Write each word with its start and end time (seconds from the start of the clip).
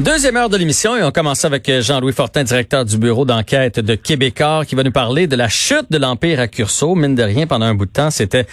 Deuxième 0.00 0.36
heure 0.36 0.48
de 0.48 0.56
l'émission 0.56 0.96
et 0.96 1.02
on 1.02 1.10
commence 1.10 1.44
avec 1.44 1.68
euh, 1.68 1.82
Jean-Louis 1.82 2.12
Fortin, 2.12 2.44
directeur 2.44 2.84
du 2.84 2.98
bureau 2.98 3.24
d'enquête 3.24 3.80
de 3.80 3.96
Québécois, 3.96 4.64
qui 4.64 4.76
va 4.76 4.84
nous 4.84 4.92
parler 4.92 5.26
de 5.26 5.34
la 5.34 5.48
chute 5.48 5.90
de 5.90 5.98
l'Empire 5.98 6.38
à 6.38 6.46
Curso. 6.46 6.94
Mine 6.94 7.16
de 7.16 7.22
rien, 7.24 7.48
pendant 7.48 7.66
un 7.66 7.74
bout 7.74 7.86
de 7.86 7.90
temps, 7.90 8.10
c'était 8.10 8.46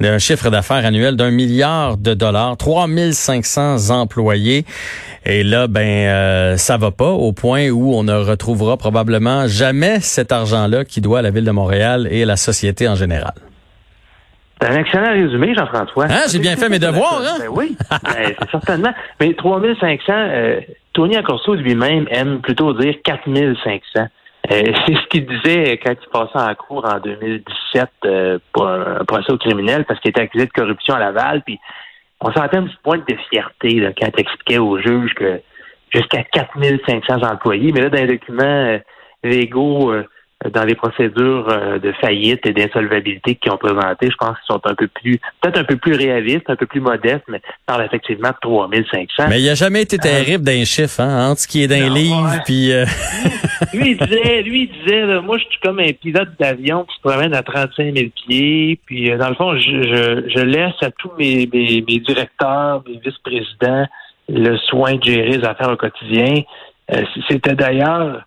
un 0.00 0.18
chiffre 0.18 0.48
d'affaires 0.48 0.86
annuel 0.86 1.16
d'un 1.16 1.32
milliard 1.32 1.96
de 1.96 2.14
dollars, 2.14 2.56
3500 2.56 3.90
employés. 3.90 4.64
Et 5.26 5.42
là, 5.42 5.66
ben, 5.66 5.80
euh, 5.80 6.56
ça 6.56 6.76
va 6.76 6.92
pas 6.92 7.10
au 7.10 7.32
point 7.32 7.68
où 7.70 7.96
on 7.96 8.04
ne 8.04 8.14
retrouvera 8.14 8.76
probablement 8.76 9.48
jamais 9.48 9.98
cet 9.98 10.30
argent-là 10.30 10.84
qui 10.84 11.00
doit 11.00 11.18
à 11.18 11.22
la 11.22 11.30
ville 11.30 11.44
de 11.44 11.50
Montréal 11.50 12.06
et 12.12 12.22
à 12.22 12.26
la 12.26 12.36
société 12.36 12.86
en 12.86 12.94
général. 12.94 13.34
C'est 14.60 14.68
un 14.68 14.76
excellent 14.76 15.12
résumé, 15.12 15.52
Jean-François. 15.56 16.04
Hein, 16.04 16.20
j'ai 16.30 16.38
bien 16.38 16.54
fait 16.54 16.68
mes 16.68 16.78
devoirs, 16.78 17.22
hein? 17.26 17.38
Ben 17.40 17.48
oui, 17.50 17.76
ben, 17.90 18.34
certainement. 18.52 18.92
Mais 19.18 19.34
3500, 19.34 20.12
euh, 20.12 20.60
Tony 20.92 21.16
Accorso 21.16 21.54
lui-même 21.54 22.06
aime 22.10 22.40
plutôt 22.40 22.72
dire 22.74 22.96
4500. 23.04 24.00
Euh, 24.00 24.06
c'est 24.86 24.94
ce 24.94 25.06
qu'il 25.08 25.26
disait 25.26 25.78
quand 25.78 25.92
il 25.92 26.08
passait 26.10 26.50
en 26.50 26.54
cours 26.54 26.84
en 26.84 26.98
2017 26.98 27.88
euh, 28.04 28.38
pour 28.52 28.68
un 28.68 29.04
procès 29.04 29.32
au 29.32 29.38
criminel 29.38 29.84
parce 29.84 30.00
qu'il 30.00 30.10
était 30.10 30.22
accusé 30.22 30.46
de 30.46 30.52
corruption 30.52 30.94
à 30.94 30.98
Laval. 30.98 31.42
Puis 31.42 31.58
on 32.20 32.32
sentait 32.32 32.56
un 32.56 32.64
petit 32.64 32.78
point 32.82 32.98
de 32.98 33.16
fierté 33.30 33.80
là, 33.80 33.92
quand 33.98 34.08
il 34.16 34.20
expliquait 34.20 34.58
aux 34.58 34.78
juges 34.78 35.14
que 35.14 35.40
jusqu'à 35.90 36.24
4500 36.24 37.22
employés. 37.22 37.72
Mais 37.72 37.82
là, 37.82 37.88
dans 37.88 38.00
les 38.00 38.18
documents 38.18 38.78
légaux 39.22 39.94
dans 40.50 40.64
les 40.64 40.74
procédures 40.74 41.48
euh, 41.48 41.78
de 41.78 41.92
faillite 42.00 42.44
et 42.46 42.52
d'insolvabilité 42.52 43.36
qu'ils 43.36 43.52
ont 43.52 43.56
présentées, 43.56 44.10
je 44.10 44.16
pense 44.16 44.36
qu'ils 44.38 44.54
sont 44.54 44.60
un 44.64 44.74
peu 44.74 44.88
plus, 44.88 45.18
peut-être 45.40 45.58
un 45.58 45.64
peu 45.64 45.76
plus 45.76 45.94
réalistes, 45.94 46.48
un 46.48 46.56
peu 46.56 46.66
plus 46.66 46.80
modestes, 46.80 47.24
mais 47.28 47.40
parlent 47.66 47.84
effectivement 47.84 48.30
de 48.30 48.36
3500. 48.40 49.28
Mais 49.28 49.40
il 49.40 49.46
n'a 49.46 49.54
jamais 49.54 49.82
été 49.82 49.98
terrible 49.98 50.44
d'un 50.44 50.64
chiffre, 50.64 51.00
hein, 51.00 51.30
entre 51.30 51.40
ce 51.40 51.48
qui 51.48 51.62
est 51.62 51.68
d'un 51.68 51.88
livre, 51.88 52.40
puis... 52.44 52.72
Euh, 52.72 52.84
lui, 53.72 53.92
il 53.92 53.96
disait, 53.96 54.42
lui, 54.42 54.62
il 54.62 54.82
disait, 54.82 55.20
moi, 55.20 55.38
je 55.38 55.44
suis 55.44 55.60
comme 55.62 55.78
un 55.78 55.92
pilote 55.92 56.30
d'avion 56.38 56.84
qui 56.84 56.96
se 56.96 57.00
promène 57.00 57.34
à 57.34 57.42
35 57.42 57.94
000 57.94 58.10
pieds, 58.26 58.78
puis 58.86 59.10
euh, 59.10 59.18
dans 59.18 59.28
le 59.28 59.34
fond, 59.34 59.56
je, 59.56 59.82
je, 59.82 60.28
je 60.28 60.44
laisse 60.44 60.74
à 60.82 60.90
tous 60.90 61.12
mes, 61.18 61.48
mes, 61.52 61.84
mes 61.86 62.00
directeurs, 62.00 62.82
mes 62.88 62.98
vice-présidents, 62.98 63.86
le 64.28 64.56
soin 64.56 64.94
de 64.94 65.04
gérer 65.04 65.38
les 65.38 65.44
affaires 65.44 65.70
au 65.70 65.76
quotidien. 65.76 66.42
C'était 67.28 67.54
d'ailleurs 67.54 68.22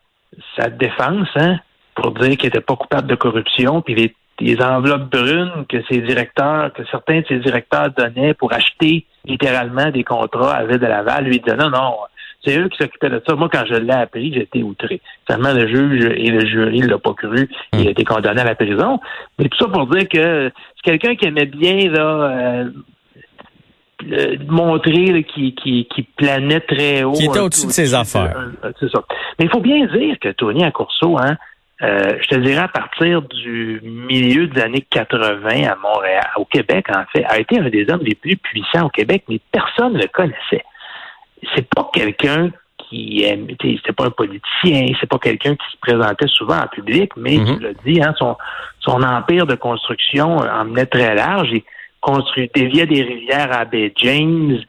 sa 0.57 0.69
défense, 0.69 1.27
hein, 1.35 1.59
pour 1.95 2.11
dire 2.11 2.37
qu'il 2.37 2.47
n'était 2.47 2.61
pas 2.61 2.75
coupable 2.75 3.07
de 3.07 3.15
corruption, 3.15 3.81
puis 3.81 3.95
les, 3.95 4.15
les, 4.39 4.61
enveloppes 4.61 5.09
brunes 5.09 5.65
que 5.69 5.77
ses 5.89 6.01
directeurs, 6.01 6.73
que 6.73 6.83
certains 6.91 7.21
de 7.21 7.25
ses 7.27 7.39
directeurs 7.39 7.89
donnaient 7.97 8.33
pour 8.33 8.53
acheter 8.53 9.05
littéralement 9.25 9.89
des 9.91 10.03
contrats 10.03 10.55
à 10.55 10.65
Ville 10.65 10.79
de 10.79 10.85
Laval, 10.85 11.25
lui 11.25 11.39
disait 11.39 11.55
non, 11.55 11.69
non, 11.69 11.95
c'est 12.45 12.59
eux 12.59 12.69
qui 12.69 12.77
s'occupaient 12.77 13.09
de 13.09 13.21
ça. 13.27 13.35
Moi, 13.35 13.49
quand 13.51 13.63
je 13.67 13.75
l'ai 13.75 13.93
appris, 13.93 14.33
j'étais 14.33 14.61
outré. 14.61 15.01
Finalement, 15.25 15.53
le 15.53 15.67
juge 15.67 16.05
et 16.05 16.29
le 16.29 16.45
jury 16.45 16.81
ne 16.81 16.87
l'ont 16.87 16.99
pas 16.99 17.13
cru. 17.13 17.49
Il 17.73 17.87
a 17.87 17.91
été 17.91 18.03
condamné 18.03 18.41
à 18.41 18.45
la 18.45 18.55
prison. 18.55 18.99
Mais 19.39 19.49
tout 19.49 19.57
ça 19.57 19.67
pour 19.67 19.87
dire 19.87 20.07
que 20.07 20.51
c'est 20.75 20.91
quelqu'un 20.91 21.15
qui 21.15 21.25
aimait 21.25 21.47
bien 21.47 21.89
là, 21.89 22.03
euh, 24.11 24.35
montrer 24.47 25.23
qui, 25.23 25.55
qui, 25.55 25.85
qui 25.85 26.03
planait 26.03 26.59
très 26.59 27.03
haut. 27.03 27.13
Qui 27.13 27.25
était 27.25 27.39
au-dessus 27.39 27.67
de 27.67 27.71
ses 27.71 27.93
affaires. 27.93 28.37
c'est 28.79 28.91
ça. 28.91 29.03
Mais 29.39 29.45
il 29.45 29.49
faut 29.51 29.61
bien 29.61 29.85
dire 29.87 30.17
que 30.19 30.29
Tony 30.29 30.63
Accourceau, 30.63 31.17
hein, 31.17 31.37
euh, 31.81 32.17
je 32.21 32.27
te 32.27 32.35
dirais 32.35 32.63
à 32.63 32.67
partir 32.69 33.21
du 33.21 33.81
milieu 33.83 34.47
des 34.47 34.61
années 34.61 34.85
80 34.89 35.63
à 35.63 35.75
Montréal, 35.75 36.25
au 36.37 36.45
Québec 36.45 36.85
en 36.89 37.03
fait, 37.11 37.25
a 37.25 37.37
été 37.39 37.59
un 37.59 37.69
des 37.69 37.89
hommes 37.89 38.03
les 38.03 38.15
plus 38.15 38.37
puissants 38.37 38.85
au 38.85 38.89
Québec, 38.89 39.23
mais 39.27 39.39
personne 39.51 39.93
ne 39.93 40.01
le 40.01 40.07
connaissait. 40.07 40.63
C'est 41.53 41.67
pas 41.67 41.89
quelqu'un 41.93 42.51
qui 42.89 43.23
aime, 43.23 43.47
c'était 43.61 43.93
pas 43.93 44.05
un 44.05 44.11
politicien, 44.11 44.95
c'est 44.99 45.09
pas 45.09 45.17
quelqu'un 45.17 45.55
qui 45.55 45.71
se 45.71 45.77
présentait 45.81 46.27
souvent 46.27 46.59
en 46.59 46.67
public, 46.67 47.11
mais 47.17 47.37
mm-hmm. 47.37 47.57
tu 47.57 47.63
l'as 47.63 47.73
dit, 47.85 48.01
hein, 48.01 48.13
son, 48.17 48.37
son 48.79 49.03
empire 49.03 49.45
de 49.45 49.55
construction 49.55 50.37
emmenait 50.37 50.85
très 50.85 51.13
large. 51.15 51.49
Il 51.51 51.63
construit, 51.99 52.49
déviait 52.53 52.85
des 52.85 53.01
rivières 53.01 53.51
à 53.51 53.65
Bay 53.65 53.91
James. 53.97 54.59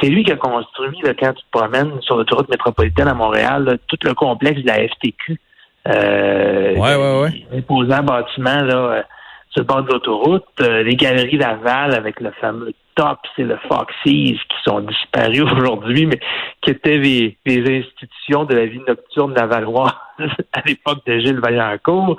C'est 0.00 0.08
lui 0.08 0.24
qui 0.24 0.32
a 0.32 0.36
construit, 0.36 0.98
là, 1.02 1.14
quand 1.14 1.32
tu 1.32 1.42
te 1.42 1.50
promènes 1.50 2.00
sur 2.02 2.16
l'autoroute 2.16 2.50
métropolitaine 2.50 3.08
à 3.08 3.14
Montréal, 3.14 3.78
tout 3.88 3.98
le 4.04 4.14
complexe 4.14 4.60
de 4.60 4.68
la 4.68 4.86
FTQ. 4.86 5.40
Euh, 5.88 6.74
ouais, 6.76 6.96
ouais, 6.96 7.20
ouais. 7.22 7.58
Imposant 7.58 8.02
bâtiment 8.02 8.62
là, 8.62 8.76
euh, 8.76 9.02
sur 9.50 9.62
le 9.62 9.64
bord 9.64 9.82
de 9.82 9.92
l'autoroute. 9.92 10.44
Euh, 10.60 10.82
les 10.82 10.94
galeries 10.94 11.38
Laval 11.38 11.94
avec 11.94 12.20
le 12.20 12.30
fameux 12.40 12.72
Tops 12.94 13.28
et 13.38 13.42
le 13.42 13.58
Foxy's 13.68 14.38
qui 14.38 14.56
sont 14.64 14.80
disparus 14.80 15.42
aujourd'hui, 15.56 16.06
mais 16.06 16.20
qui 16.60 16.70
étaient 16.70 16.98
les, 16.98 17.36
institutions 17.46 18.44
de 18.44 18.54
la 18.54 18.66
vie 18.66 18.80
nocturne 18.86 19.34
lavalloise 19.34 19.92
à 20.52 20.60
l'époque 20.66 21.04
de 21.06 21.18
Gilles 21.18 21.40
Vaillancourt. 21.40 22.16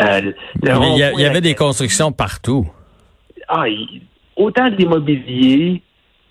Euh, 0.00 0.32
il 0.62 1.18
y, 1.18 1.24
avait 1.24 1.40
des 1.40 1.54
constructions 1.54 2.10
partout. 2.10 2.66
Ah, 3.48 3.64
autant 4.36 4.68
de 4.68 4.76
l'immobilier 4.76 5.82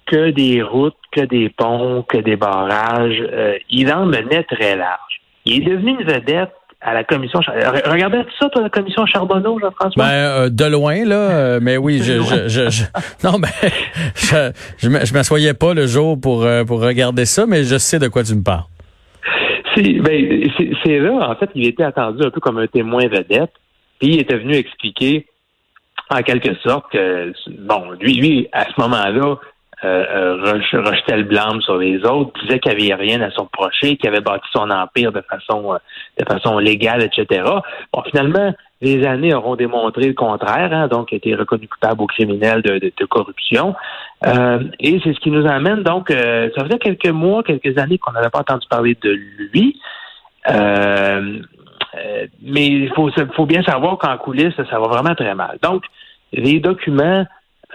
que 0.06 0.32
des 0.32 0.62
routes, 0.62 0.96
que 1.12 1.22
des 1.22 1.50
ponts, 1.50 2.04
que 2.04 2.18
des 2.18 2.36
barrages. 2.36 3.24
il 3.70 3.92
en 3.92 4.06
menait 4.06 4.44
très 4.44 4.76
large. 4.76 5.22
Il 5.46 5.64
est 5.64 5.72
devenu 5.72 5.92
une 5.92 6.04
vedette 6.04 6.52
à 6.82 6.94
la 6.94 7.04
commission. 7.04 7.40
Regardez 7.86 8.20
ça, 8.40 8.50
toi, 8.50 8.62
la 8.62 8.70
commission 8.70 9.06
Charbonneau, 9.06 9.60
Jean-François? 9.60 10.04
Ben, 10.04 10.14
euh, 10.14 10.50
de 10.50 10.66
loin, 10.66 11.04
là. 11.06 11.16
Euh, 11.16 11.60
mais 11.62 11.78
oui, 11.78 12.00
je, 12.04 12.22
je, 12.48 12.70
je, 12.70 12.84
non, 13.24 13.40
ben, 13.40 13.50
je, 14.16 14.52
je 14.80 15.14
m'assoyais 15.14 15.54
pas 15.54 15.74
le 15.74 15.88
jour 15.88 16.20
pour, 16.20 16.44
euh, 16.44 16.64
pour 16.64 16.82
regarder 16.82 17.26
ça, 17.26 17.46
mais 17.46 17.64
je 17.64 17.78
sais 17.78 18.00
de 18.00 18.08
quoi 18.08 18.24
tu 18.24 18.36
me 18.36 18.44
parles. 18.44 18.64
Ben, 19.76 20.50
c'est 20.84 21.00
là, 21.00 21.30
en 21.30 21.36
fait, 21.36 21.50
il 21.54 21.68
était 21.68 21.84
attendu 21.84 22.24
un 22.24 22.32
peu 22.32 22.40
comme 22.40 22.58
un 22.58 22.68
témoin 22.68 23.08
vedette. 23.08 23.52
Puis 24.00 24.10
il 24.10 24.20
était 24.20 24.38
venu 24.38 24.56
expliquer, 24.56 25.28
en 26.10 26.22
quelque 26.22 26.56
sorte, 26.64 26.92
que, 26.92 27.34
bon, 27.60 27.92
lui, 28.00 28.14
lui, 28.16 28.48
à 28.52 28.66
ce 28.66 28.80
moment-là, 28.82 29.26
euh, 29.26 29.36
euh 29.36 29.36
rejetait 29.84 31.18
le 31.18 31.24
blâme 31.24 31.62
sur 31.62 31.78
les 31.78 32.04
autres, 32.06 32.32
disait 32.42 32.60
qu'il 32.60 32.78
n'y 32.78 32.92
avait 32.92 33.04
rien 33.04 33.22
à 33.22 33.30
son 33.32 33.44
reprocher, 33.44 33.96
qu'il 33.98 34.10
avait 34.10 34.22
bâti 34.22 34.46
son 34.52 34.70
empire 34.70 35.12
de 35.12 35.22
façon 35.22 35.74
euh, 35.74 35.78
de 36.20 36.26
façon 36.26 36.58
légale, 36.58 37.04
etc. 37.04 37.44
Bon, 37.94 38.02
finalement, 38.10 38.54
les 38.82 39.06
années 39.06 39.34
auront 39.34 39.56
démontré 39.56 40.08
le 40.08 40.14
contraire, 40.14 40.74
hein, 40.74 40.88
donc 40.88 41.14
été 41.14 41.36
reconnu 41.36 41.68
coupable 41.68 42.02
au 42.02 42.08
criminel 42.08 42.62
de, 42.62 42.80
de, 42.80 43.06
corruption. 43.06 43.76
Euh, 44.26 44.64
et 44.80 45.00
c'est 45.04 45.14
ce 45.14 45.20
qui 45.20 45.32
nous 45.32 45.48
amène 45.48 45.84
donc, 45.84 46.10
euh, 46.10 46.50
ça 46.56 46.64
faisait 46.66 46.80
quelques 46.80 47.10
mois, 47.10 47.44
quelques 47.44 47.78
années 47.78 47.98
qu'on 47.98 48.14
n'avait 48.14 48.30
pas 48.30 48.40
entendu 48.40 48.68
parler 48.70 48.98
de 49.02 49.12
lui. 49.54 49.80
mais 52.44 52.68
il 52.68 52.92
faut, 52.96 53.10
faut 53.36 53.46
bien 53.46 53.64
savoir 53.64 53.98
qu'en 53.98 54.18
coulisses, 54.18 54.56
ça 54.56 54.80
va 54.80 54.88
vraiment 54.88 55.16
très 55.16 55.36
mal. 55.36 55.58
Donc, 55.62 55.84
les 56.34 56.60
documents 56.60 57.26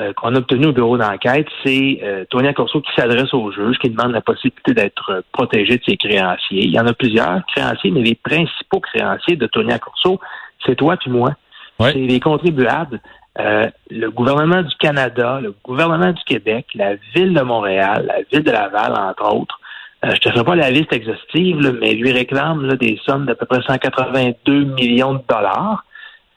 euh, 0.01 0.15
qu'on 0.15 0.35
a 0.35 0.39
obtenu 0.39 0.69
au 0.69 0.73
bureau 0.73 0.97
d'enquête, 0.97 1.47
c'est 1.63 2.01
euh, 2.03 2.25
Tony 2.31 2.55
Corso 2.55 2.81
qui 2.81 2.91
s'adresse 2.97 3.35
au 3.35 3.53
juge, 3.53 3.77
qui 3.79 3.91
demande 3.91 4.13
la 4.13 4.23
possibilité 4.23 4.73
d'être 4.73 5.11
euh, 5.11 5.21
protégé 5.33 5.77
de 5.77 5.83
ses 5.87 5.99
créanciers. 5.99 6.65
Il 6.65 6.71
y 6.71 6.81
en 6.81 6.87
a 6.87 6.95
plusieurs 6.95 7.45
créanciers, 7.45 7.91
mais 7.91 8.01
les 8.01 8.15
principaux 8.15 8.81
créanciers 8.81 9.37
de 9.37 9.47
Tony 9.47 9.79
Corso, 9.79 10.19
c'est 10.65 10.77
toi 10.77 10.97
puis 10.97 11.11
moi. 11.11 11.35
C'est 11.79 11.93
les 11.93 12.21
contribuables. 12.21 13.01
le 13.37 14.09
gouvernement 14.09 14.63
du 14.63 14.75
Canada, 14.77 15.41
le 15.43 15.55
gouvernement 15.63 16.13
du 16.13 16.23
Québec, 16.25 16.69
la 16.75 16.95
ville 17.15 17.35
de 17.35 17.43
Montréal, 17.43 18.07
la 18.07 18.23
ville 18.31 18.45
de 18.45 18.51
Laval, 18.51 18.95
entre 18.97 19.35
autres. 19.35 19.61
je 20.05 20.19
te 20.21 20.31
ferai 20.31 20.45
pas 20.45 20.55
la 20.55 20.71
liste 20.71 20.93
exhaustive, 20.93 21.59
mais 21.81 21.93
lui 21.95 22.13
réclame 22.13 22.77
des 22.77 23.01
sommes 23.05 23.27
d'à 23.27 23.35
peu 23.35 23.47
près 23.47 23.61
182 23.61 24.65
millions 24.65 25.15
de 25.15 25.23
dollars. 25.29 25.85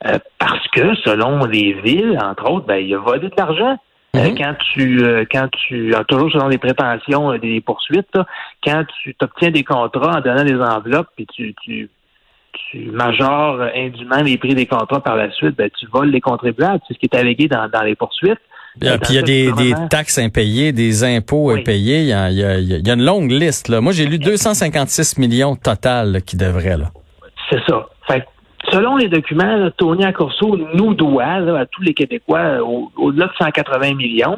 Euh, 0.06 0.19
parce 0.39 0.68
que 0.69 0.95
selon 0.95 1.45
les 1.45 1.74
villes, 1.74 2.19
entre 2.21 2.50
autres, 2.51 2.65
ben, 2.65 2.77
il 2.77 2.94
a 2.94 3.00
volé 3.00 3.30
de 3.30 3.36
l'argent. 3.38 3.77
Euh, 4.15 4.30
mhm. 4.30 4.38
quand 4.38 4.56
tu, 4.74 5.03
euh, 5.03 5.25
quand 5.30 5.47
tu, 5.51 5.94
toujours 6.07 6.31
selon 6.31 6.47
les 6.47 6.57
prétentions 6.57 7.38
des 7.38 7.59
poursuites, 7.59 8.18
quand 8.63 8.83
tu 9.01 9.15
obtiens 9.21 9.51
des 9.51 9.63
contrats 9.63 10.18
en 10.18 10.21
donnant 10.21 10.44
des 10.44 10.56
enveloppes, 10.56 11.09
puis 11.15 11.27
tu, 11.27 11.53
tu, 11.63 11.89
tu 12.53 12.92
majores 12.92 13.62
indûment 13.75 14.21
les 14.24 14.38
prix 14.38 14.56
des 14.56 14.68
contrats 14.68 15.01
par 15.01 15.15
la 15.15 15.31
suite, 15.31 15.56
ben, 15.57 15.69
tu 15.77 15.86
voles 15.88 16.12
les 16.12 16.21
contribuables. 16.21 16.80
C'est 16.88 16.94
ce 16.94 17.00
qui 17.00 17.07
est 17.12 17.18
allégué 17.18 17.48
dans, 17.48 17.68
dans 17.68 17.81
les 17.81 17.95
poursuites. 17.95 18.39
puis 18.80 18.89
il 19.09 19.15
y 19.15 19.18
a 19.18 19.21
des, 19.21 19.51
des, 19.51 19.74
taxes 19.89 20.18
impayées, 20.18 20.71
des 20.71 21.03
impôts 21.03 21.50
impayés. 21.50 22.01
Il 22.01 22.07
y, 22.07 22.13
a, 22.13 22.30
il, 22.30 22.88
y 22.88 22.89
a, 22.89 22.94
une 22.94 23.03
longue 23.03 23.31
liste. 23.31 23.68
Là. 23.69 23.81
Moi, 23.81 23.91
j'ai 23.91 24.06
lu 24.06 24.19
256 24.19 25.18
millions 25.18 25.56
total 25.56 26.21
qui 26.21 26.38
devraient. 26.38 26.77
Là. 26.77 26.91
C'est 27.50 27.62
ça. 27.68 27.88
Fait 28.07 28.24
Selon 28.75 28.98
les 28.98 29.07
documents, 29.07 29.69
Tony 29.77 30.04
Accorso 30.04 30.57
nous 30.74 30.94
doit 30.95 31.24
à 31.24 31.66
tous 31.66 31.81
les 31.81 31.94
Québécois 31.94 32.60
au-delà 32.98 33.27
de 33.27 33.31
180 33.39 33.94
millions. 33.94 34.38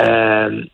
Euh, 0.00 0.64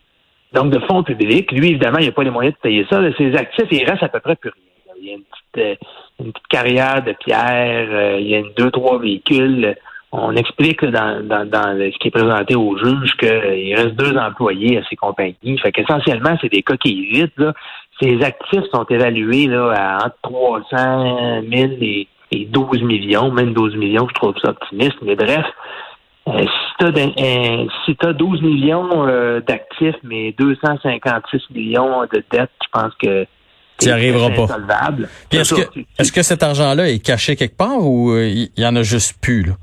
donc 0.53 0.71
de 0.71 0.79
fonds 0.87 1.03
publics. 1.03 1.51
Lui, 1.51 1.69
évidemment, 1.69 1.99
il 1.99 2.07
n'a 2.07 2.11
pas 2.13 2.23
les 2.23 2.31
moyens 2.31 2.55
de 2.55 2.59
payer 2.61 2.83
ça. 2.89 2.99
Ses 3.15 3.35
actifs, 3.35 3.67
il 3.69 3.87
reste 3.87 4.01
à 4.01 4.09
peu 4.09 4.19
près 4.21 4.35
plus 4.35 4.49
rien. 4.49 4.95
Il 4.99 5.05
y 5.05 5.11
a 5.11 5.15
une 5.17 5.23
petite, 5.53 5.79
petite 6.17 6.47
carrière 6.49 7.03
de 7.03 7.11
pierre, 7.11 8.17
il 8.19 8.27
y 8.27 8.35
a 8.37 8.41
deux, 8.57 8.71
trois 8.71 8.97
véhicules 8.97 9.75
on 10.17 10.35
explique 10.35 10.83
dans, 10.85 11.27
ce 11.27 11.97
qui 11.97 12.07
est 12.07 12.11
présenté 12.11 12.55
au 12.55 12.77
juge 12.77 13.11
qu'il 13.17 13.75
reste 13.75 13.95
deux 13.95 14.17
employés 14.17 14.77
à 14.77 14.81
ces 14.89 14.95
compagnies. 14.95 15.57
Fait 15.61 15.71
qu'essentiellement, 15.71 16.37
c'est 16.41 16.49
des 16.49 16.63
qui 16.63 17.09
évitent. 17.11 17.37
Là. 17.37 17.53
Ces 18.01 18.21
actifs 18.23 18.63
sont 18.73 18.85
évalués 18.85 19.47
là, 19.47 19.73
à 19.75 20.05
entre 20.05 20.15
300 20.23 21.41
000 21.51 21.71
et, 21.81 22.07
12 22.31 22.81
millions, 22.83 23.31
même 23.31 23.53
12 23.53 23.75
millions, 23.75 24.07
je 24.09 24.13
trouve 24.15 24.33
ça 24.41 24.49
optimiste. 24.49 24.97
Mais 25.01 25.15
bref, 25.15 25.45
euh, 26.27 26.45
si 27.85 27.95
tu 27.95 28.07
as, 28.07 28.13
12 28.13 28.41
millions 28.41 29.07
euh, 29.07 29.41
d'actifs, 29.41 29.95
mais 30.03 30.33
256 30.37 31.41
millions 31.53 32.01
de 32.11 32.23
dettes, 32.31 32.49
je 32.63 32.67
pense 32.71 32.93
que 33.01 33.25
tu 33.77 33.87
n'y 33.87 33.91
arriveras 33.91 34.29
pas. 34.31 34.47
Est-ce 35.31 35.53
que, 35.53 35.79
est 35.99 36.15
que 36.15 36.23
cet 36.23 36.41
argent-là 36.43 36.89
est 36.89 36.99
caché 36.99 37.35
quelque 37.35 37.57
part 37.57 37.79
ou 37.79 38.11
euh, 38.11 38.25
il 38.25 38.49
y 38.57 38.65
en 38.65 38.75
a 38.75 38.83
juste 38.83 39.21
plus? 39.21 39.43
Là? 39.43 39.53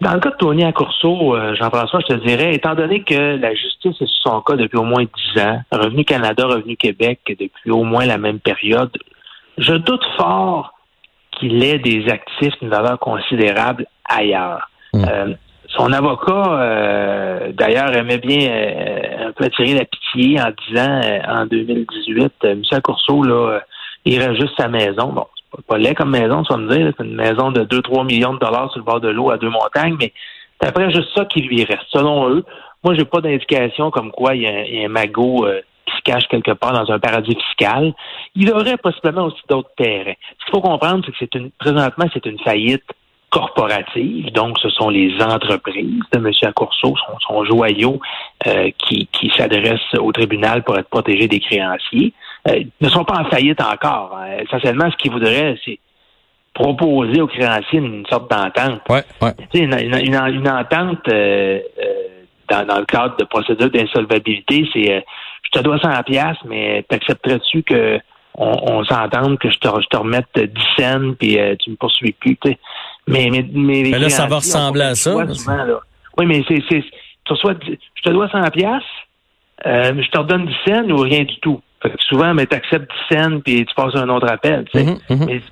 Dans 0.00 0.14
le 0.14 0.20
cas 0.20 0.30
de 0.30 0.36
Tony 0.36 0.64
Accourceau, 0.64 1.36
Jean-François, 1.54 2.00
je 2.00 2.16
te 2.16 2.26
dirais, 2.26 2.56
étant 2.56 2.74
donné 2.74 3.04
que 3.04 3.36
la 3.36 3.54
justice 3.54 3.94
est 4.00 4.06
sur 4.06 4.32
son 4.32 4.40
cas 4.40 4.56
depuis 4.56 4.76
au 4.76 4.82
moins 4.82 5.04
dix 5.04 5.40
ans, 5.40 5.62
Revenu 5.70 6.04
Canada, 6.04 6.44
Revenu 6.44 6.76
Québec 6.76 7.20
depuis 7.28 7.70
au 7.70 7.84
moins 7.84 8.04
la 8.04 8.18
même 8.18 8.40
période, 8.40 8.90
je 9.58 9.74
doute 9.74 10.02
fort 10.16 10.74
qu'il 11.42 11.62
ait 11.64 11.78
des 11.78 12.08
actifs 12.08 12.54
d'une 12.60 12.70
valeur 12.70 12.98
considérable 13.00 13.86
ailleurs. 14.08 14.70
Hmm. 14.92 15.04
Euh, 15.08 15.34
son 15.66 15.92
avocat, 15.92 16.52
euh, 16.52 17.52
d'ailleurs, 17.52 17.96
aimait 17.96 18.18
bien 18.18 18.48
un 19.26 19.32
peu 19.32 19.44
attirer 19.44 19.74
la 19.74 19.84
pitié 19.84 20.40
en 20.40 20.52
disant 20.68 21.00
en 21.28 21.46
2018, 21.46 22.32
M. 22.44 22.62
Accourceau, 22.70 23.24
là, 23.24 23.60
il 24.04 24.18
reste 24.18 24.40
juste 24.40 24.54
sa 24.56 24.68
maison. 24.68 25.12
Bon, 25.12 25.26
pas 25.66 25.78
laid 25.78 25.94
comme 25.94 26.10
maison, 26.10 26.42
tu 26.42 26.52
vas 26.52 26.58
me 26.58 26.68
dire. 26.68 26.92
C'est 26.96 27.04
une 27.04 27.14
maison 27.14 27.50
de 27.50 27.64
2-3 27.64 28.06
millions 28.06 28.34
de 28.34 28.38
dollars 28.38 28.70
sur 28.70 28.80
le 28.80 28.84
bord 28.84 29.00
de 29.00 29.08
l'eau 29.08 29.30
à 29.30 29.38
deux 29.38 29.50
montagnes, 29.50 29.96
mais 29.98 30.12
c'est 30.60 30.68
après 30.68 30.90
juste 30.92 31.08
ça 31.14 31.24
qui 31.24 31.40
lui 31.40 31.64
reste, 31.64 31.86
selon 31.88 32.28
eux. 32.30 32.44
Moi, 32.84 32.94
j'ai 32.94 33.04
pas 33.04 33.20
d'indication 33.20 33.90
comme 33.90 34.10
quoi 34.10 34.34
il 34.34 34.42
y, 34.42 34.46
a, 34.46 34.86
un 34.86 34.88
magot 34.88 35.46
euh, 35.46 35.60
se 36.02 36.10
cache 36.10 36.28
quelque 36.28 36.52
part 36.52 36.72
dans 36.72 36.92
un 36.92 36.98
paradis 36.98 37.36
fiscal. 37.36 37.92
Il 38.34 38.52
aurait 38.52 38.76
possiblement 38.76 39.26
aussi 39.26 39.42
d'autres 39.48 39.70
terrains. 39.76 40.14
Ce 40.38 40.44
qu'il 40.44 40.54
faut 40.54 40.60
comprendre, 40.60 41.04
c'est 41.04 41.12
que 41.12 41.18
c'est 41.20 41.34
une 41.34 41.50
présentement, 41.52 42.06
c'est 42.12 42.26
une 42.26 42.38
faillite 42.40 42.84
corporative, 43.30 44.30
donc 44.32 44.58
ce 44.58 44.68
sont 44.68 44.90
les 44.90 45.10
entreprises 45.22 46.02
de 46.12 46.18
M. 46.18 46.30
Accourceau, 46.42 46.94
son, 46.96 47.18
son 47.26 47.44
joyau, 47.46 47.98
euh, 48.46 48.70
qui, 48.76 49.06
qui 49.06 49.32
s'adressent 49.34 49.94
au 49.98 50.12
tribunal 50.12 50.62
pour 50.62 50.76
être 50.78 50.90
protégés 50.90 51.28
des 51.28 51.40
créanciers. 51.40 52.12
Euh, 52.48 52.62
ne 52.82 52.88
sont 52.90 53.04
pas 53.04 53.20
en 53.20 53.24
faillite 53.30 53.60
encore. 53.62 54.18
Hein. 54.18 54.42
Essentiellement, 54.44 54.90
ce 54.90 54.96
qu'ils 54.98 55.12
voudraient, 55.12 55.56
c'est 55.64 55.78
proposer 56.52 57.22
aux 57.22 57.26
créanciers 57.26 57.78
une 57.78 58.04
sorte 58.06 58.30
d'entente. 58.30 58.82
Ouais, 58.90 59.02
ouais. 59.22 59.32
Une, 59.54 59.78
une, 59.78 59.94
une, 59.94 60.48
entente 60.48 61.08
euh, 61.08 61.58
euh, 61.82 61.92
dans, 62.50 62.66
dans, 62.66 62.80
le 62.80 62.84
cadre 62.84 63.16
de 63.16 63.24
procédure 63.24 63.70
d'insolvabilité, 63.70 64.68
c'est 64.74 65.04
te 65.52 65.60
dois 65.60 65.78
100 65.78 66.02
pièces, 66.04 66.38
mais 66.46 66.84
t'accepterais-tu 66.88 67.62
que 67.62 67.98
on, 68.34 68.54
on 68.62 68.84
s'entende 68.84 69.38
que 69.38 69.50
je 69.50 69.58
te, 69.58 69.68
je 69.68 69.86
te 69.88 69.96
remette 69.96 70.26
10 70.34 70.48
cents 70.78 71.14
puis 71.18 71.38
tu 71.60 71.70
me 71.70 71.76
poursuis 71.76 72.12
plus, 72.12 72.36
tu 72.36 72.50
sais? 72.50 72.58
Mais, 73.06 73.28
mais, 73.30 73.44
mais, 73.52 73.82
mais 73.82 73.98
là, 73.98 74.08
ça 74.08 74.26
va 74.26 74.36
ressembler 74.36 74.82
à 74.82 74.94
ça. 74.94 75.14
Oui, 75.14 76.26
mais 76.26 76.42
c'est, 76.48 76.62
c'est, 76.70 76.82
tu 77.24 77.32
reçois, 77.32 77.54
je 77.66 78.02
te 78.02 78.10
dois 78.10 78.28
100 78.30 78.50
pièces, 78.50 78.82
je 79.64 80.10
te 80.10 80.18
redonne 80.18 80.46
10 80.46 80.54
cents 80.66 80.90
ou 80.90 80.96
rien 80.98 81.24
du 81.24 81.38
tout. 81.40 81.60
Fait 81.82 81.90
que 81.90 81.96
souvent, 82.04 82.32
mais 82.32 82.46
tu 82.46 82.54
acceptes 82.54 82.90
10 83.10 83.16
cents 83.16 83.40
puis 83.40 83.66
tu 83.66 83.74
passes 83.74 83.96
un 83.96 84.08
autre 84.08 84.30
appel. 84.30 84.64
Mhm, 84.74 84.98
mhm. 85.10 85.26
Mais 85.26 85.42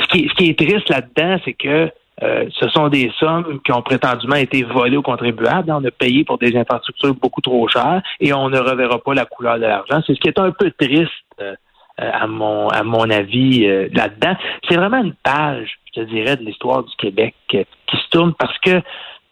ce, 0.00 0.06
qui, 0.08 0.28
ce 0.28 0.34
qui 0.34 0.50
est 0.50 0.58
triste 0.58 0.88
là-dedans, 0.88 1.38
c'est 1.44 1.52
que 1.52 1.90
euh, 2.22 2.48
ce 2.60 2.68
sont 2.68 2.88
des 2.88 3.10
sommes 3.18 3.60
qui 3.64 3.72
ont 3.72 3.82
prétendument 3.82 4.36
été 4.36 4.62
volées 4.62 4.96
aux 4.96 5.02
contribuables. 5.02 5.70
On 5.72 5.84
a 5.84 5.90
payé 5.90 6.24
pour 6.24 6.38
des 6.38 6.56
infrastructures 6.56 7.14
beaucoup 7.14 7.40
trop 7.40 7.66
chères 7.68 8.02
et 8.20 8.32
on 8.32 8.48
ne 8.48 8.58
reverra 8.58 8.98
pas 8.98 9.14
la 9.14 9.24
couleur 9.24 9.56
de 9.56 9.62
l'argent. 9.62 10.00
C'est 10.06 10.14
ce 10.14 10.20
qui 10.20 10.28
est 10.28 10.38
un 10.38 10.52
peu 10.52 10.70
triste, 10.78 11.10
euh, 11.40 11.54
à 11.98 12.26
mon 12.26 12.68
à 12.68 12.82
mon 12.84 13.10
avis, 13.10 13.66
euh, 13.66 13.88
là-dedans. 13.92 14.36
C'est 14.68 14.76
vraiment 14.76 15.02
une 15.02 15.14
page, 15.14 15.78
je 15.86 16.00
te 16.00 16.06
dirais, 16.06 16.36
de 16.36 16.44
l'histoire 16.44 16.84
du 16.84 16.94
Québec 16.96 17.34
qui 17.48 17.58
se 17.92 18.08
tourne 18.10 18.32
parce 18.34 18.58
que 18.58 18.80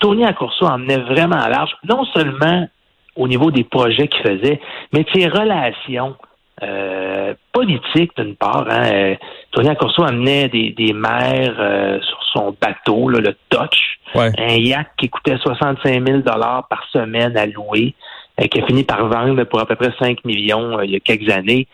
Tony 0.01 0.25
Accourceau 0.25 0.67
emmenait 0.67 0.99
vraiment 0.99 1.41
à 1.41 1.49
large, 1.49 1.71
non 1.89 2.05
seulement 2.07 2.69
au 3.15 3.29
niveau 3.29 3.51
des 3.51 3.65
projets 3.65 4.09
qu'il 4.09 4.23
faisait, 4.23 4.61
mais 4.93 5.05
de 5.05 5.11
ses 5.15 5.29
relations 5.29 6.17
euh, 6.63 7.35
politique 7.53 8.13
d'une 8.17 8.37
part. 8.37 8.67
Hein. 8.71 8.93
Euh, 8.93 9.15
Tony 9.51 9.69
Accorso 9.69 10.05
amenait 10.05 10.49
des, 10.49 10.71
des 10.71 10.93
maires 10.93 11.57
euh, 11.59 12.01
sur 12.01 12.19
son 12.33 12.57
bateau, 12.61 13.09
le 13.09 13.37
Touch, 13.49 13.99
un 14.15 14.55
yacht 14.55 14.87
qui 14.97 15.09
coûtait 15.09 15.37
65 15.39 16.07
000 16.07 16.19
dollars 16.19 16.69
par 16.69 16.85
semaine 16.93 17.37
à 17.37 17.47
louer, 17.47 17.95
qui 18.51 18.61
a 18.61 18.67
fini 18.67 18.85
par 18.85 19.07
vendre 19.09 19.43
pour 19.45 19.61
à 19.61 19.67
peu 19.67 19.75
près 19.75 19.93
5 19.99 20.25
millions 20.25 20.81
il 20.83 20.91
y 20.93 20.97
a 20.97 21.01
quelques 21.01 21.31
années. 21.31 21.67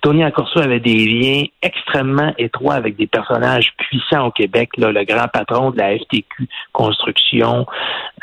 Tony 0.00 0.24
Accorso 0.24 0.58
avait 0.58 0.80
des 0.80 1.06
liens 1.06 1.44
extrêmement 1.62 2.32
étroits 2.36 2.74
avec 2.74 2.96
des 2.96 3.06
personnages 3.06 3.72
puissants 3.76 4.26
au 4.26 4.30
Québec, 4.30 4.70
le 4.78 5.04
grand 5.04 5.28
patron 5.28 5.70
de 5.70 5.78
la 5.78 5.96
FTQ 5.96 6.48
Construction. 6.72 7.66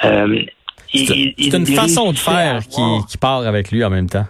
c'est 0.02 1.36
une 1.38 1.66
façon 1.68 2.12
de 2.12 2.18
faire 2.18 2.60
qui, 2.68 2.82
qui 3.08 3.18
part 3.18 3.46
avec 3.46 3.72
lui 3.72 3.86
en 3.86 3.90
même 3.90 4.10
temps. 4.10 4.26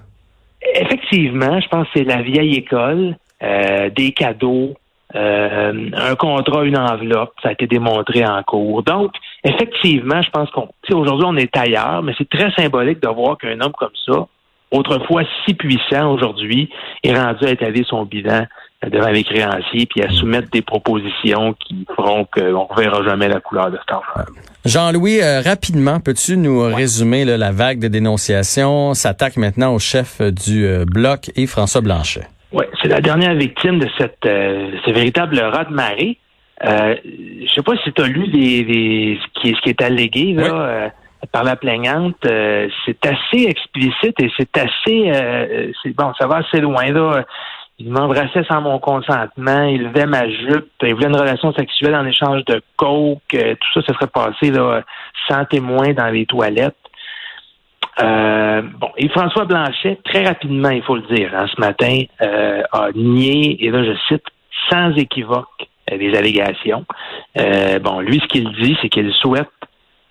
Effectivement, 1.12 1.60
je 1.60 1.68
pense 1.68 1.88
que 1.88 1.92
c'est 1.96 2.04
la 2.06 2.22
vieille 2.22 2.56
école, 2.56 3.18
euh, 3.44 3.90
des 3.90 4.14
cadeaux, 4.14 4.76
euh, 5.14 5.90
un 5.94 6.16
contrat, 6.16 6.64
une 6.64 6.78
enveloppe, 6.78 7.34
ça 7.44 7.50
a 7.50 7.52
été 7.52 7.68
démontré 7.68 8.26
en 8.26 8.42
cours. 8.44 8.82
Donc, 8.84 9.12
effectivement, 9.44 10.22
je 10.22 10.30
pense 10.30 10.50
qu'on, 10.52 10.70
aujourd'hui, 10.94 11.26
on 11.28 11.36
est 11.36 11.56
ailleurs, 11.58 12.02
mais 12.02 12.14
c'est 12.18 12.30
très 12.30 12.52
symbolique 12.52 13.02
de 13.02 13.10
voir 13.10 13.38
qu'un 13.38 13.60
homme 13.60 13.74
comme 13.78 13.90
ça, 14.06 14.26
autrefois 14.72 15.24
si 15.46 15.54
puissant 15.54 16.14
aujourd'hui, 16.14 16.70
est 17.04 17.14
rendu 17.14 17.46
à 17.46 17.52
étaler 17.52 17.84
son 17.86 18.06
bilan 18.06 18.46
devant 18.90 19.10
les 19.10 19.24
créanciers 19.24 19.86
puis 19.86 20.02
à 20.02 20.10
soumettre 20.10 20.50
des 20.50 20.62
propositions 20.62 21.54
qui 21.54 21.86
feront 21.96 22.26
qu'on 22.26 22.42
ne 22.42 22.82
verra 22.82 23.04
jamais 23.04 23.28
la 23.28 23.40
couleur 23.40 23.70
de 23.70 23.78
cet 23.78 23.92
argent. 23.92 24.32
Jean-Louis, 24.66 25.22
euh, 25.22 25.42
rapidement, 25.42 26.00
peux-tu 26.00 26.38
nous 26.38 26.62
résumer 26.62 27.26
la 27.26 27.52
vague 27.52 27.80
de 27.80 27.88
dénonciations? 27.88 28.94
S'attaque 28.94 29.38
maintenant 29.38 29.74
au 29.74 29.80
chef 29.80 30.22
du 30.22 30.66
euh, 30.66 30.86
bloc 30.86 31.32
et 31.36 31.46
François 31.46 31.82
Blanchet? 31.82 32.28
Oui, 32.52 32.66
c'est 32.82 32.90
la 32.90 33.02
dernière 33.02 33.36
victime 33.36 33.80
de 33.80 33.88
cette 33.98 34.26
euh, 34.26 34.72
ce 34.86 34.92
véritable 34.92 35.40
rat 35.40 35.66
de 35.66 35.74
marée. 35.74 36.18
Euh, 36.64 36.96
je 37.06 37.52
sais 37.54 37.64
pas 37.64 37.74
si 37.84 37.92
tu 37.92 38.02
as 38.02 38.08
lu 38.08 38.26
les, 38.26 39.18
ce, 39.20 39.42
qui, 39.42 39.56
ce 39.56 39.62
qui 39.62 39.70
est 39.70 39.82
allégué 39.82 40.34
là, 40.34 40.92
par 41.32 41.44
la 41.44 41.56
plaignante. 41.56 42.18
c'est 42.22 43.04
assez 43.04 43.48
explicite 43.48 44.14
et 44.22 44.30
c'est 44.38 44.58
assez 44.58 45.72
bon, 45.98 46.14
ça 46.20 46.28
va 46.28 46.38
assez 46.38 46.62
loin 46.62 46.86
là 46.92 47.26
il 47.84 47.92
m'embrassait 47.92 48.44
sans 48.48 48.62
mon 48.62 48.78
consentement, 48.80 49.64
il 49.64 49.84
levait 49.84 50.06
ma 50.06 50.30
jupe, 50.30 50.70
il 50.84 50.94
voulait 50.94 51.08
une 51.08 51.16
relation 51.16 51.52
sexuelle 51.54 51.96
en 51.96 52.06
échange 52.06 52.46
de 52.46 52.62
coke, 52.78 53.22
euh, 53.34 53.56
tout 53.56 53.68
ça, 53.74 53.82
ça 53.88 53.94
serait 53.94 54.08
passé 54.08 54.52
là, 54.52 54.84
sans 55.28 55.46
témoin 55.46 55.94
dans 55.94 56.10
les 56.10 56.28
toilettes. 56.28 56.76
Euh, 58.00 58.62
bon, 58.62 58.90
et 58.98 59.10
François 59.10 59.46
Blanchet, 59.46 60.00
très 60.04 60.26
rapidement, 60.26 60.70
il 60.70 60.84
faut 60.84 60.96
le 60.96 61.16
dire, 61.16 61.32
hein, 61.36 61.48
ce 61.54 61.60
matin, 61.60 62.04
euh, 62.22 62.62
a 62.72 62.90
nié, 62.94 63.66
et 63.66 63.72
là 63.72 63.84
je 63.84 63.94
cite, 64.08 64.26
sans 64.70 64.96
équivoque, 64.96 65.68
les 65.92 66.16
allégations. 66.16 66.86
bon, 67.82 68.00
lui, 68.00 68.20
ce 68.20 68.28
qu'il 68.28 68.50
dit, 68.62 68.78
c'est 68.82 68.90
qu'il 68.90 69.12
souhaite, 69.14 69.50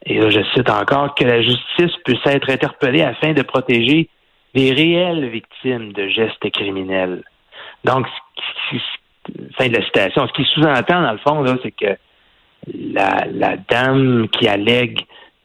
et 0.05 0.19
là 0.19 0.29
je 0.29 0.41
cite 0.55 0.69
encore, 0.69 1.15
que 1.15 1.25
la 1.25 1.41
justice 1.41 1.97
puisse 2.05 2.27
être 2.27 2.50
interpellée 2.50 3.03
afin 3.03 3.33
de 3.33 3.43
protéger 3.43 4.09
les 4.55 4.73
réelles 4.73 5.29
victimes 5.29 5.93
de 5.93 6.09
gestes 6.09 6.50
criminels. 6.50 7.23
Donc, 7.85 8.07
fin 9.57 9.69
de 9.69 9.77
la 9.77 9.85
citation. 9.85 10.27
Ce 10.27 10.33
qui 10.33 10.45
sous-entend, 10.55 11.03
dans 11.03 11.13
le 11.13 11.19
fond, 11.19 11.43
là, 11.43 11.57
c'est 11.63 11.73
que 11.73 11.97
la, 12.75 13.25
la 13.33 13.57
dame 13.57 14.29
qui 14.29 14.49
allègue 14.49 15.01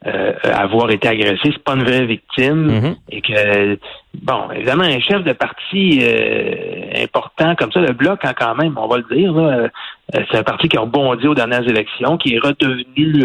euh, 0.06 0.34
avoir 0.44 0.90
été 0.90 1.08
agressée, 1.08 1.38
c'est 1.44 1.64
pas 1.64 1.74
une 1.74 1.82
vraie 1.82 2.04
victime 2.04 2.68
mm-hmm. 2.68 2.96
et 3.10 3.20
que 3.22 3.78
bon, 4.14 4.50
évidemment, 4.54 4.84
un 4.84 5.00
chef 5.00 5.24
de 5.24 5.32
parti 5.32 5.98
euh, 6.02 7.02
important 7.02 7.56
comme 7.56 7.72
ça, 7.72 7.80
le 7.80 7.92
bloc, 7.92 8.20
hein, 8.24 8.34
quand 8.38 8.54
même, 8.54 8.76
on 8.76 8.86
va 8.86 8.98
le 8.98 9.16
dire, 9.16 9.36
euh, 9.36 9.68
c'est 10.12 10.36
un 10.36 10.42
parti 10.42 10.68
qui 10.68 10.76
a 10.76 10.82
rebondi 10.82 11.26
aux 11.26 11.34
dernières 11.34 11.66
élections, 11.68 12.18
qui 12.18 12.34
est 12.34 12.38
redevenu 12.38 13.24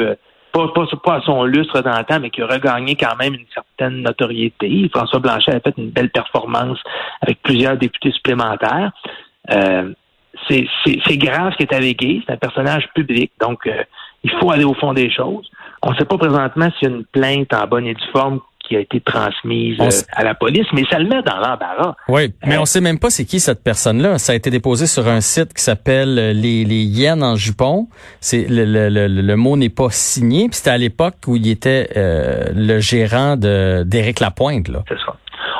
pas, 0.51 0.67
pas, 0.69 0.85
pas, 1.03 1.15
à 1.15 1.21
son 1.21 1.43
lustre 1.45 1.81
dans 1.81 1.97
le 1.97 2.03
temps, 2.03 2.19
mais 2.19 2.29
qui 2.29 2.41
a 2.41 2.47
regagné 2.47 2.95
quand 2.95 3.15
même 3.17 3.33
une 3.33 3.45
certaine 3.53 4.01
notoriété. 4.01 4.89
François 4.93 5.19
Blanchet 5.19 5.55
a 5.55 5.59
fait 5.59 5.73
une 5.77 5.89
belle 5.91 6.09
performance 6.09 6.79
avec 7.21 7.41
plusieurs 7.41 7.77
députés 7.77 8.11
supplémentaires. 8.11 8.91
Euh, 9.51 9.93
c'est 10.49 11.17
grave 11.17 11.53
ce 11.53 11.57
qui 11.57 11.63
est 11.63 11.73
allégué. 11.73 12.21
C'est 12.25 12.33
un 12.33 12.37
personnage 12.37 12.87
public. 12.93 13.31
Donc, 13.39 13.65
euh, 13.67 13.83
il 14.23 14.31
faut 14.31 14.51
aller 14.51 14.63
au 14.63 14.73
fond 14.73 14.93
des 14.93 15.09
choses. 15.11 15.49
On 15.83 15.91
ne 15.91 15.95
sait 15.95 16.05
pas 16.05 16.17
présentement 16.17 16.69
s'il 16.77 16.89
y 16.89 16.91
a 16.91 16.95
une 16.95 17.05
plainte 17.05 17.53
en 17.53 17.67
bonne 17.67 17.87
et 17.87 17.93
due 17.93 18.11
forme 18.11 18.39
qui 18.71 18.77
a 18.77 18.79
été 18.79 19.01
transmise 19.01 19.77
euh, 19.81 19.89
à 20.13 20.23
la 20.23 20.33
police, 20.33 20.65
mais 20.71 20.83
ça 20.89 20.97
le 20.97 21.09
met 21.09 21.21
dans 21.23 21.35
l'embarras. 21.35 21.95
Oui, 22.07 22.33
mais 22.45 22.57
on 22.57 22.65
sait 22.65 22.79
même 22.79 22.99
pas 22.99 23.09
c'est 23.09 23.25
qui 23.25 23.41
cette 23.41 23.63
personne-là. 23.63 24.17
Ça 24.17 24.31
a 24.31 24.35
été 24.35 24.49
déposé 24.49 24.87
sur 24.87 25.09
un 25.09 25.19
site 25.19 25.53
qui 25.53 25.61
s'appelle 25.61 26.15
les, 26.15 26.63
les 26.63 26.83
hyènes 26.83 27.21
en 27.21 27.35
jupon. 27.35 27.87
C'est 28.21 28.47
le, 28.47 28.63
le, 28.63 28.87
le, 28.87 29.07
le 29.07 29.35
mot 29.35 29.57
n'est 29.57 29.69
pas 29.69 29.89
signé. 29.89 30.47
Puis 30.47 30.55
c'était 30.57 30.69
à 30.69 30.77
l'époque 30.77 31.15
où 31.27 31.35
il 31.35 31.49
était 31.49 31.89
le 31.95 32.79
gérant 32.79 33.35
de 33.35 33.83
d'Éric 33.83 34.21
Lapointe. 34.21 34.69
Là. 34.69 34.83
C'est 34.87 34.99
ça. 35.05 35.15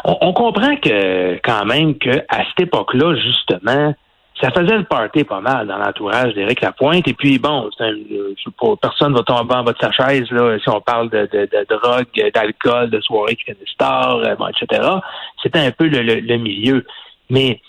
On, 0.05 0.17
on, 0.21 0.33
comprend 0.33 0.75
que 0.77 1.35
quand 1.43 1.65
même 1.65 1.97
que 1.97 2.09
à 2.29 2.43
cette 2.49 2.61
époque-là, 2.67 3.15
justement, 3.15 3.93
ça 4.41 4.49
faisait 4.51 4.77
le 4.77 4.83
party 4.83 5.23
pas 5.23 5.39
mal 5.39 5.67
dans 5.67 5.77
l'entourage 5.77 6.33
d'Éric 6.33 6.61
Lapointe. 6.61 7.07
Et 7.07 7.13
puis, 7.13 7.37
bon, 7.37 7.69
un, 7.79 7.91
je 7.91 8.43
sais 8.43 8.51
pas, 8.59 8.75
personne 8.81 9.13
va 9.13 9.21
tomber 9.23 9.53
en 9.53 9.63
bas 9.63 9.73
de 9.73 9.77
sa 9.79 9.91
chaise 9.91 10.29
là, 10.31 10.57
si 10.59 10.69
on 10.69 10.81
parle 10.81 11.09
de, 11.09 11.29
de, 11.31 11.47
de 11.51 11.65
drogue, 11.69 12.07
d'alcool, 12.33 12.89
de 12.89 12.99
soirée 13.01 13.35
qui 13.35 13.43
fait 13.43 13.57
des 13.59 13.71
stars, 13.71 14.17
euh, 14.17 14.35
bon, 14.35 14.47
etc. 14.47 14.81
C'était 15.41 15.59
un 15.59 15.71
peu 15.71 15.87
le, 15.87 16.01
le, 16.01 16.37
milieu. 16.37 16.85
Mais 17.29 17.61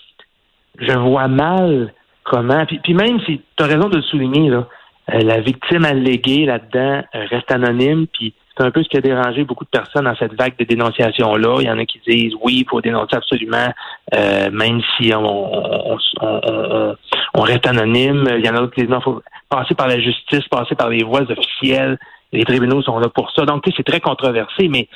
je 0.79 0.93
vois 0.93 1.29
mal 1.29 1.93
comment. 2.25 2.65
Puis, 2.67 2.95
même 2.95 3.21
si 3.27 3.43
tu 3.57 3.63
as 3.63 3.67
raison 3.67 3.89
de 3.89 3.97
le 3.97 4.03
souligner, 4.03 4.49
là, 4.49 4.67
euh, 5.13 5.21
la 5.21 5.41
victime 5.41 5.85
alléguée 5.85 6.47
là-dedans 6.47 7.03
euh, 7.15 7.27
reste 7.31 7.51
anonyme, 7.51 8.07
puis 8.07 8.35
c'est 8.57 8.65
un 8.65 8.71
peu 8.71 8.83
ce 8.83 8.89
qui 8.89 8.97
a 8.97 9.01
dérangé 9.01 9.45
beaucoup 9.45 9.65
de 9.65 9.71
personnes 9.71 10.05
dans 10.05 10.17
cette 10.17 10.35
vague 10.35 10.57
de 10.59 10.65
dénonciations-là. 10.65 11.57
Il 11.61 11.67
y 11.67 11.71
en 11.71 11.79
a 11.79 11.87
qui 11.87 12.01
disent 12.07 12.35
oui, 12.43 12.59
il 12.61 12.67
faut 12.69 12.81
dénoncer 12.81 13.17
absolument, 13.17 13.73
euh, 14.15 14.51
même 14.51 14.81
si 14.97 15.13
on, 15.15 15.99
on, 16.21 17.41
reste 17.41 17.67
anonyme. 17.67 18.29
Il 18.37 18.45
y 18.45 18.49
en 18.51 18.57
a 18.57 18.59
d'autres 18.61 18.75
qui 18.75 18.83
disent 18.83 18.91
non, 18.91 18.99
il 19.01 19.05
faut 19.05 19.23
passer 19.49 19.75
par 19.75 19.89
la 19.89 19.99
justice, 20.01 20.47
passer 20.49 20.75
par 20.75 20.91
les 20.91 21.03
voies 21.03 21.23
officielles. 21.23 21.99
Les 22.33 22.45
tribunaux 22.45 22.83
sont 22.83 22.99
là 22.99 23.09
pour 23.09 23.31
ça. 23.33 23.45
Donc, 23.45 23.65
c'est 23.77 23.87
très 23.87 24.01
controversé, 24.01 24.69
mais 24.69 24.89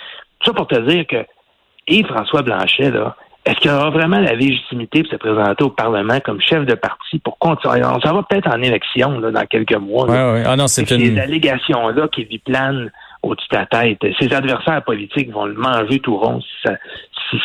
ça 0.45 0.53
pour 0.53 0.67
te 0.67 0.79
dire 0.89 1.07
que 1.07 1.25
Yves-François 1.89 2.43
Blanchet, 2.43 2.91
là, 2.91 3.17
est-ce 3.47 3.61
qu'il 3.61 3.71
aura 3.71 3.91
vraiment 3.91 4.19
la 4.19 4.35
légitimité 4.35 5.03
de 5.03 5.09
se 5.09 5.17
présenter 5.17 5.63
au 5.63 5.71
Parlement 5.71 6.19
comme 6.21 6.41
chef 6.41 6.67
de 6.67 6.75
parti 6.75 7.21
pour 7.21 7.39
continuer? 7.39 7.85
On 7.85 8.01
s'en 8.01 8.15
va 8.15 8.25
peut-être 8.29 8.49
en 8.49 8.61
élection 8.61 9.21
là, 9.21 9.31
dans 9.31 9.47
quelques 9.47 9.77
mois. 9.77 10.07
Ouais, 10.07 10.43
Ah 10.45 10.57
non, 10.57 10.67
c'est 10.67 10.91
une... 10.91 11.15
Ces 11.15 11.21
allégations-là 11.21 12.09
qui 12.09 12.25
lui 12.25 12.39
planent 12.39 12.91
au-dessus 13.27 13.49
de 13.51 13.57
la 13.57 13.67
tête. 13.67 13.99
Ses 14.21 14.33
adversaires 14.35 14.83
politiques 14.85 15.31
vont 15.33 15.47
le 15.47 15.55
manger 15.55 16.01
tout 16.01 16.17
rond 16.17 16.41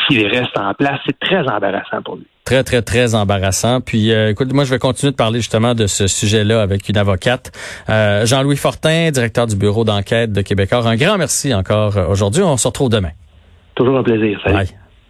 s'il 0.07 0.27
reste 0.27 0.57
en 0.57 0.73
place. 0.73 0.99
C'est 1.05 1.19
très 1.19 1.41
embarrassant 1.47 2.01
pour 2.03 2.15
lui. 2.15 2.25
Très, 2.45 2.63
très, 2.63 2.81
très 2.81 3.15
embarrassant. 3.15 3.81
Puis, 3.81 4.11
euh, 4.11 4.31
écoute, 4.31 4.51
moi, 4.51 4.63
je 4.63 4.71
vais 4.71 4.79
continuer 4.79 5.11
de 5.11 5.15
parler 5.15 5.39
justement 5.39 5.75
de 5.75 5.87
ce 5.87 6.07
sujet-là 6.07 6.61
avec 6.61 6.89
une 6.89 6.97
avocate. 6.97 7.51
Euh, 7.89 8.25
Jean-Louis 8.25 8.57
Fortin, 8.57 9.11
directeur 9.11 9.47
du 9.47 9.55
bureau 9.55 9.83
d'enquête 9.83 10.31
de 10.31 10.41
Québécois. 10.41 10.87
Un 10.87 10.95
grand 10.95 11.17
merci 11.17 11.53
encore 11.53 11.97
aujourd'hui. 12.09 12.41
On 12.43 12.57
se 12.57 12.67
retrouve 12.67 12.89
demain. 12.89 13.11
Toujours 13.75 13.99
un 13.99 14.03
plaisir. 14.03 14.39
Salut. 14.43 14.80